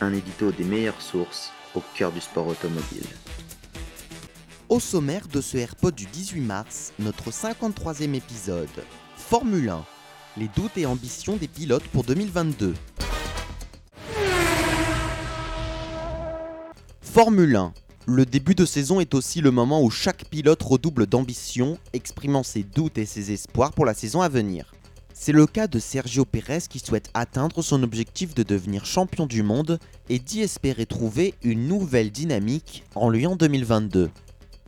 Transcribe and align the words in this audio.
Un 0.00 0.12
édito 0.12 0.50
des 0.50 0.64
meilleures 0.64 1.00
sources 1.00 1.52
au 1.74 1.82
cœur 1.94 2.10
du 2.10 2.20
sport 2.20 2.48
automobile. 2.48 3.06
Au 4.68 4.80
sommaire 4.80 5.28
de 5.28 5.40
ce 5.40 5.56
AirPod 5.56 5.94
du 5.94 6.06
18 6.06 6.40
mars, 6.40 6.92
notre 6.98 7.30
53e 7.30 8.14
épisode. 8.14 8.68
Formule 9.16 9.68
1. 9.68 9.84
Les 10.36 10.48
doutes 10.48 10.76
et 10.76 10.86
ambitions 10.86 11.36
des 11.36 11.46
pilotes 11.46 11.86
pour 11.88 12.02
2022. 12.02 12.74
Formule 17.00 17.54
1. 17.54 17.72
Le 18.06 18.26
début 18.26 18.56
de 18.56 18.66
saison 18.66 18.98
est 18.98 19.14
aussi 19.14 19.40
le 19.40 19.52
moment 19.52 19.80
où 19.80 19.90
chaque 19.90 20.24
pilote 20.24 20.62
redouble 20.62 21.06
d'ambition, 21.06 21.78
exprimant 21.92 22.42
ses 22.42 22.64
doutes 22.64 22.98
et 22.98 23.06
ses 23.06 23.30
espoirs 23.32 23.72
pour 23.72 23.86
la 23.86 23.94
saison 23.94 24.20
à 24.20 24.28
venir. 24.28 24.74
C'est 25.16 25.32
le 25.32 25.46
cas 25.46 25.68
de 25.68 25.78
Sergio 25.78 26.24
Pérez 26.24 26.64
qui 26.68 26.80
souhaite 26.80 27.08
atteindre 27.14 27.62
son 27.62 27.84
objectif 27.84 28.34
de 28.34 28.42
devenir 28.42 28.84
champion 28.84 29.26
du 29.26 29.44
monde 29.44 29.78
et 30.08 30.18
d'y 30.18 30.40
espérer 30.40 30.86
trouver 30.86 31.34
une 31.44 31.68
nouvelle 31.68 32.10
dynamique 32.10 32.82
en 32.96 33.08
lui 33.08 33.24
en 33.24 33.36
2022. 33.36 34.10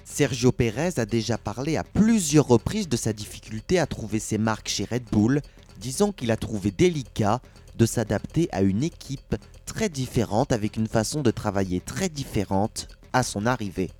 Sergio 0.04 0.52
Pérez 0.52 0.92
a 0.98 1.04
déjà 1.04 1.36
parlé 1.36 1.76
à 1.76 1.82
plusieurs 1.82 2.46
reprises 2.46 2.88
de 2.88 2.96
sa 2.96 3.12
difficulté 3.12 3.80
à 3.80 3.86
trouver 3.86 4.20
ses 4.20 4.38
marques 4.38 4.68
chez 4.68 4.84
Red 4.84 5.02
Bull, 5.10 5.42
disant 5.80 6.12
qu'il 6.12 6.30
a 6.30 6.36
trouvé 6.36 6.70
délicat 6.70 7.42
de 7.76 7.84
s'adapter 7.84 8.48
à 8.52 8.62
une 8.62 8.84
équipe 8.84 9.34
très 9.66 9.88
différente 9.88 10.52
avec 10.52 10.76
une 10.76 10.86
façon 10.86 11.22
de 11.22 11.32
travailler 11.32 11.80
très 11.80 12.08
différente 12.08 12.86
à 13.12 13.24
son 13.24 13.46
arrivée. 13.46 13.90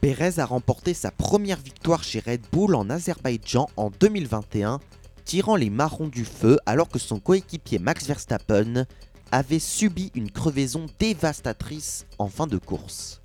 Pérez 0.00 0.40
a 0.40 0.46
remporté 0.46 0.94
sa 0.94 1.12
première 1.12 1.60
victoire 1.60 2.02
chez 2.02 2.18
Red 2.18 2.42
Bull 2.52 2.74
en 2.74 2.90
Azerbaïdjan 2.90 3.68
en 3.76 3.90
2021 4.00 4.80
tirant 5.24 5.56
les 5.56 5.70
marrons 5.70 6.08
du 6.08 6.24
feu 6.24 6.58
alors 6.66 6.88
que 6.88 6.98
son 6.98 7.18
coéquipier 7.18 7.78
Max 7.78 8.06
Verstappen 8.06 8.86
avait 9.30 9.58
subi 9.58 10.10
une 10.14 10.30
crevaison 10.30 10.86
dévastatrice 10.98 12.06
en 12.18 12.28
fin 12.28 12.46
de 12.46 12.58
course. 12.58 13.20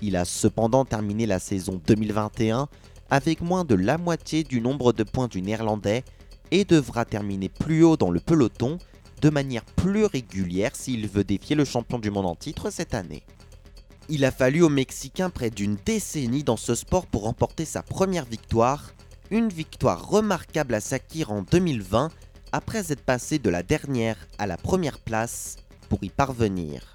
Il 0.00 0.16
a 0.16 0.24
cependant 0.24 0.84
terminé 0.84 1.26
la 1.26 1.38
saison 1.38 1.80
2021 1.86 2.68
avec 3.10 3.40
moins 3.40 3.64
de 3.64 3.74
la 3.74 3.98
moitié 3.98 4.42
du 4.42 4.60
nombre 4.60 4.92
de 4.92 5.04
points 5.04 5.28
du 5.28 5.42
néerlandais 5.42 6.04
et 6.50 6.64
devra 6.64 7.04
terminer 7.04 7.48
plus 7.48 7.84
haut 7.84 7.96
dans 7.96 8.10
le 8.10 8.20
peloton 8.20 8.78
de 9.20 9.30
manière 9.30 9.64
plus 9.64 10.04
régulière 10.04 10.74
s'il 10.74 11.08
veut 11.08 11.24
défier 11.24 11.56
le 11.56 11.64
champion 11.64 11.98
du 11.98 12.10
monde 12.10 12.26
en 12.26 12.34
titre 12.34 12.70
cette 12.70 12.94
année. 12.94 13.22
Il 14.08 14.24
a 14.24 14.30
fallu 14.30 14.62
au 14.62 14.68
Mexicain 14.68 15.30
près 15.30 15.50
d'une 15.50 15.76
décennie 15.84 16.44
dans 16.44 16.58
ce 16.58 16.74
sport 16.74 17.06
pour 17.06 17.22
remporter 17.22 17.64
sa 17.64 17.82
première 17.82 18.26
victoire 18.26 18.92
une 19.30 19.48
victoire 19.48 20.08
remarquable 20.08 20.74
à 20.74 20.80
Sakir 20.80 21.32
en 21.32 21.42
2020 21.42 22.10
après 22.52 22.92
être 22.92 23.04
passé 23.04 23.38
de 23.38 23.50
la 23.50 23.62
dernière 23.62 24.16
à 24.38 24.46
la 24.46 24.56
première 24.56 24.98
place 24.98 25.56
pour 25.88 26.04
y 26.04 26.08
parvenir. 26.08 26.94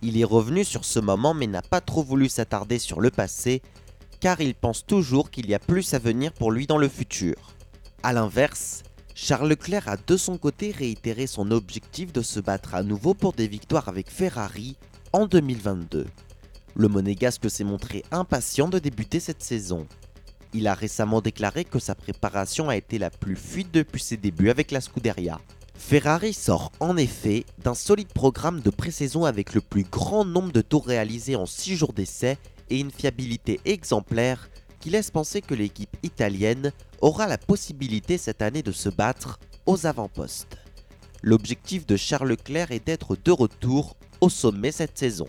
Il 0.00 0.18
est 0.18 0.24
revenu 0.24 0.64
sur 0.64 0.84
ce 0.84 1.00
moment 1.00 1.34
mais 1.34 1.46
n'a 1.46 1.62
pas 1.62 1.80
trop 1.80 2.02
voulu 2.02 2.28
s'attarder 2.28 2.78
sur 2.78 3.00
le 3.00 3.10
passé 3.10 3.62
car 4.20 4.40
il 4.40 4.54
pense 4.54 4.86
toujours 4.86 5.30
qu'il 5.30 5.48
y 5.48 5.54
a 5.54 5.58
plus 5.58 5.94
à 5.94 5.98
venir 5.98 6.32
pour 6.32 6.50
lui 6.50 6.66
dans 6.66 6.78
le 6.78 6.88
futur. 6.88 7.34
A 8.02 8.12
l'inverse, 8.12 8.82
Charles 9.14 9.48
Leclerc 9.48 9.88
a 9.88 9.96
de 9.96 10.16
son 10.16 10.38
côté 10.38 10.70
réitéré 10.70 11.26
son 11.26 11.50
objectif 11.50 12.12
de 12.12 12.22
se 12.22 12.38
battre 12.38 12.74
à 12.74 12.82
nouveau 12.84 13.14
pour 13.14 13.32
des 13.32 13.48
victoires 13.48 13.88
avec 13.88 14.10
Ferrari 14.10 14.76
en 15.12 15.26
2022. 15.26 16.06
Le 16.76 16.88
monégasque 16.88 17.50
s'est 17.50 17.64
montré 17.64 18.04
impatient 18.12 18.68
de 18.68 18.78
débuter 18.78 19.18
cette 19.18 19.42
saison. 19.42 19.88
Il 20.54 20.66
a 20.66 20.74
récemment 20.74 21.20
déclaré 21.20 21.64
que 21.64 21.78
sa 21.78 21.94
préparation 21.94 22.68
a 22.68 22.76
été 22.76 22.98
la 22.98 23.10
plus 23.10 23.36
fuite 23.36 23.72
depuis 23.72 24.00
ses 24.00 24.16
débuts 24.16 24.50
avec 24.50 24.70
la 24.70 24.80
Scuderia. 24.80 25.40
Ferrari 25.76 26.32
sort 26.32 26.72
en 26.80 26.96
effet 26.96 27.44
d'un 27.58 27.74
solide 27.74 28.08
programme 28.08 28.60
de 28.60 28.70
pré-saison 28.70 29.24
avec 29.24 29.54
le 29.54 29.60
plus 29.60 29.84
grand 29.84 30.24
nombre 30.24 30.52
de 30.52 30.60
tours 30.60 30.86
réalisés 30.86 31.36
en 31.36 31.46
6 31.46 31.76
jours 31.76 31.92
d'essai 31.92 32.36
et 32.68 32.80
une 32.80 32.90
fiabilité 32.90 33.60
exemplaire 33.64 34.50
qui 34.80 34.90
laisse 34.90 35.10
penser 35.10 35.40
que 35.40 35.54
l'équipe 35.54 35.96
italienne 36.02 36.72
aura 37.00 37.26
la 37.26 37.38
possibilité 37.38 38.18
cette 38.18 38.42
année 38.42 38.62
de 38.62 38.72
se 38.72 38.88
battre 38.88 39.38
aux 39.66 39.86
avant-postes. 39.86 40.58
L'objectif 41.22 41.86
de 41.86 41.96
Charles 41.96 42.28
Leclerc 42.28 42.72
est 42.72 42.86
d'être 42.86 43.16
de 43.16 43.32
retour 43.32 43.96
au 44.20 44.28
sommet 44.28 44.72
cette 44.72 44.98
saison. 44.98 45.28